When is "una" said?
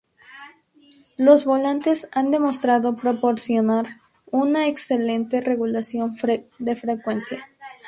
4.25-4.65